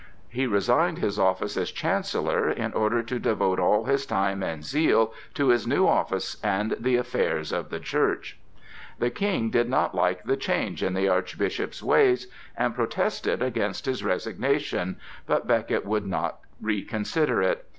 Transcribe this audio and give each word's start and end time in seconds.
He 0.29 0.47
resigned 0.47 0.97
his 0.97 1.19
office 1.19 1.55
as 1.57 1.69
Chancellor 1.71 2.49
in 2.49 2.73
order 2.73 3.03
to 3.03 3.19
devote 3.19 3.59
all 3.59 3.83
his 3.83 4.03
time 4.03 4.41
and 4.41 4.65
zeal 4.65 5.13
to 5.35 5.49
his 5.49 5.67
new 5.67 5.87
office 5.87 6.37
and 6.43 6.75
the 6.79 6.95
affairs 6.95 7.51
of 7.51 7.69
the 7.69 7.79
Church. 7.79 8.39
The 8.97 9.11
King 9.11 9.51
did 9.51 9.69
not 9.69 9.93
like 9.93 10.23
the 10.23 10.37
change 10.37 10.81
in 10.81 10.95
the 10.95 11.07
Archbishop's 11.07 11.83
ways, 11.83 12.25
and 12.57 12.73
protested 12.73 13.43
against 13.43 13.85
his 13.85 14.03
resignation, 14.03 14.97
but 15.27 15.45
Becket 15.45 15.85
would 15.85 16.07
not 16.07 16.39
reconsider 16.59 17.43
it. 17.43 17.67